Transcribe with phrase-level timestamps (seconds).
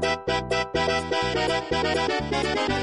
[0.00, 0.28] Thank
[2.72, 2.77] you.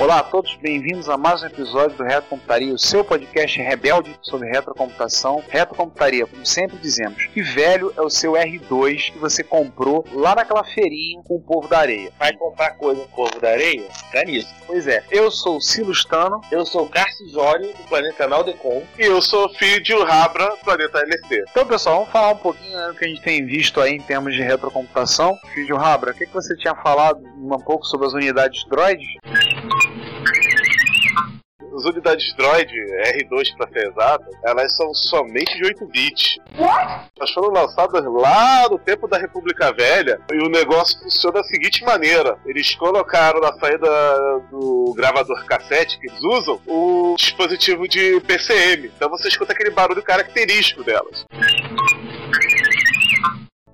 [0.00, 4.48] Olá a todos, bem-vindos a mais um episódio do Retrocomputaria, o seu podcast rebelde sobre
[4.48, 5.44] retrocomputação.
[5.46, 10.64] Retrocomputaria, como sempre dizemos, que velho é o seu R2 que você comprou lá naquela
[10.64, 12.10] feirinha com o povo da areia.
[12.18, 13.86] Vai comprar coisa com o povo da areia?
[14.10, 14.48] Tá nisso.
[14.66, 16.40] Pois é, eu sou o Silustano.
[16.50, 18.82] Eu sou o Carcijório, do Planeta Naldecon.
[18.98, 21.44] E eu sou filho de Urabra, do Planeta LC.
[21.50, 24.00] Então, pessoal, vamos falar um pouquinho né, do que a gente tem visto aí em
[24.00, 25.38] termos de retrocomputação.
[25.52, 29.04] Filho de Urabra, o que, que você tinha falado um pouco sobre as unidades Droid?
[31.74, 36.36] As unidades Droid, R2 para ser exato, elas são somente de 8 bits.
[36.56, 41.84] Elas foram lançadas lá no tempo da República Velha e o negócio funciona da seguinte
[41.84, 43.88] maneira: eles colocaram na saída
[44.50, 48.90] do gravador cassete que eles usam o dispositivo de PCM.
[48.96, 51.24] Então você escuta aquele barulho característico delas.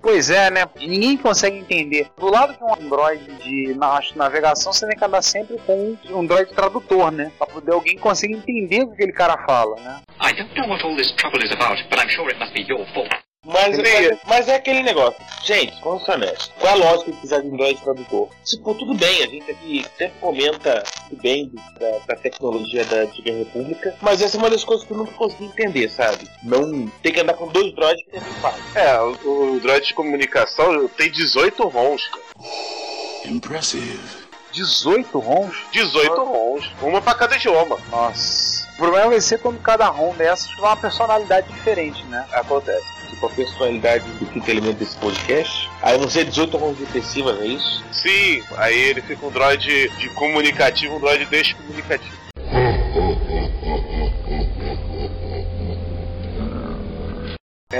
[0.07, 0.61] Pois é, né?
[0.77, 2.07] Ninguém consegue entender.
[2.17, 3.77] Do lado de um Android de
[4.15, 7.29] navegação, você tem que andar sempre com um Android tradutor, né?
[7.37, 9.99] Pra poder alguém conseguir entender o que aquele cara fala, né?
[10.21, 12.61] I don't know what all this trouble is about, but I'm sure it must be
[12.61, 13.26] your fault.
[13.47, 15.15] Mas, mas, mas, é aquele negócio.
[15.41, 16.51] Gente, vamos ser honestos.
[16.59, 18.29] Qual a lógica de precisar de Android tradutor?
[18.43, 20.83] Tipo, tudo bem, a gente aqui sempre comenta
[21.21, 24.97] bem da, da, tecnologia da Antiga República, mas essa é uma das coisas que eu
[24.97, 26.29] nunca consegui entender, sabe?
[26.43, 28.63] Não tem que andar com dois droids que é muito fácil.
[28.75, 33.31] É, o, o droid de comunicação tem 18 ROMs, cara.
[33.31, 34.27] Impressive.
[34.51, 35.55] 18 ROMs?
[35.71, 36.69] 18 ROMs.
[36.81, 37.77] Uma pra cada idioma.
[37.89, 38.67] Nossa.
[38.73, 42.27] O problema vai ser quando cada ROM dessas tiver uma personalidade diferente, né?
[42.31, 45.69] Acontece tipo a personalidade do quinto elemento desse podcast.
[45.81, 47.83] Aí você é 18 ROMs depressivas, é isso?
[47.91, 52.26] Sim, aí ele fica um droid de comunicativo, um droid descomunicativo.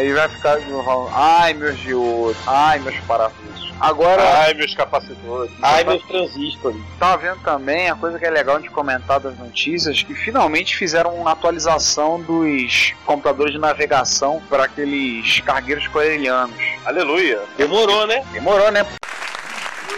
[0.08, 3.74] Aí vai ficar falando, ai meus diodos, ai meus parafusos.
[3.78, 4.24] Agora.
[4.40, 5.52] Ai, meus capacitores.
[5.62, 6.82] Ai, meus transistores.
[6.98, 11.14] Tava vendo também a coisa que é legal de comentar das notícias, que finalmente fizeram
[11.14, 16.56] uma atualização dos computadores de navegação para aqueles cargueiros coelhianos.
[16.86, 17.42] Aleluia.
[17.58, 18.24] Demorou, né?
[18.32, 18.86] Demorou, né?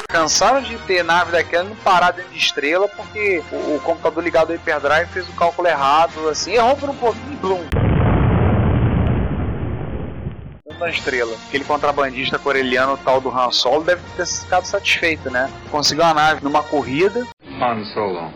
[0.09, 4.50] cansaram de ter nave daquela não parar dentro de estrela porque o, o computador ligado
[4.50, 7.79] ao hyperdrive fez o cálculo errado, assim, errou por um pouquinho, blum
[10.80, 11.36] da estrela.
[11.48, 15.52] Aquele contrabandista coreliano tal do Han Solo deve ter ficado satisfeito, né?
[15.70, 17.28] Conseguiu uma nave numa corrida.
[17.62, 18.32] Han Solo.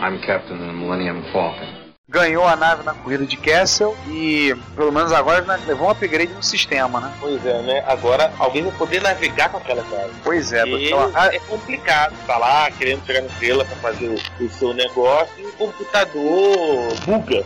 [0.00, 1.78] I'm captain of the Millennium Falcon.
[2.10, 6.42] Ganhou a nave na corrida de Castle e pelo menos agora levou um upgrade no
[6.42, 7.12] sistema, né?
[7.20, 7.84] Pois é, né?
[7.86, 10.10] Agora alguém vai poder navegar com aquela nave.
[10.24, 11.34] Pois é, porque ela...
[11.34, 12.14] é complicado.
[12.26, 16.94] Tá lá querendo chegar na estrela para fazer o, o seu negócio e o computador
[17.04, 17.44] buga.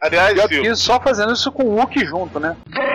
[0.00, 2.56] Aliás, eu só fazendo isso com o Wookie junto, né?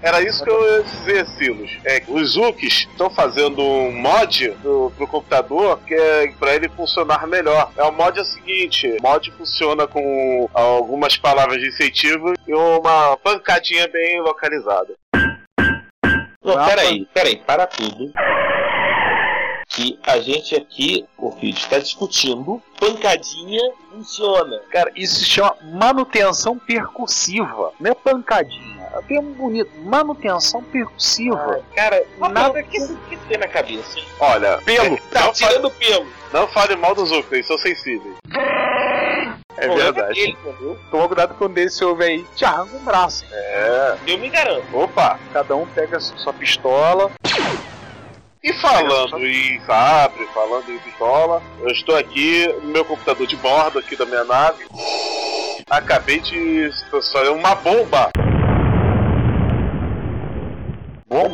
[0.00, 1.70] Era isso que eu ia dizer, Silos.
[1.84, 7.26] É, os Ukis estão fazendo um mod do, pro computador que é para ele funcionar
[7.26, 7.72] melhor.
[7.76, 12.54] É o mod é o seguinte: o mod funciona com algumas palavras de incentivo e
[12.54, 14.94] uma pancadinha bem localizada.
[16.44, 18.12] Não, peraí, peraí, para tudo
[19.68, 24.60] que a gente aqui, o vídeo está discutindo, pancadinha funciona.
[24.70, 28.67] Cara, isso se chama manutenção percussiva, não é pancadinha.
[28.98, 31.60] É termo bonito, manutenção percussiva.
[31.60, 33.98] Ah, cara, nada que isso que tem na cabeça.
[34.18, 36.06] Olha, pelo, é, tá tirando pelo.
[36.32, 38.14] Não fale mal dos outros, eles são sensíveis.
[39.56, 40.20] É verdade.
[40.20, 40.36] Ele,
[40.90, 43.24] Toma cuidado quando esse ouve aí, te arranca um braço.
[43.32, 43.96] É.
[44.06, 44.64] Eu me garanto.
[44.72, 45.18] Opa!
[45.32, 47.10] Cada um pega sua pistola.
[48.42, 53.80] E falando em sabre, falando em pistola, eu estou aqui no meu computador de bordo
[53.80, 54.64] aqui da minha nave.
[55.68, 58.10] Acabei de fazer uma bomba.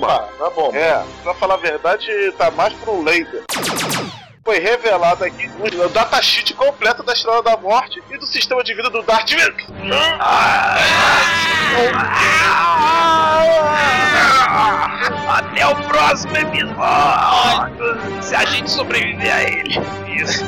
[0.06, 0.28] Bomba?
[0.38, 0.78] Não é bomba.
[0.78, 3.44] É, pra falar a verdade, tá mais um laser
[4.44, 8.90] foi revelado aqui o datasheet completo da Estrela da Morte e do sistema de vida
[8.90, 9.66] do Darth Vader.
[15.26, 18.22] Até o próximo episódio!
[18.22, 19.80] Se a gente sobreviver a ele.
[20.22, 20.44] Isso.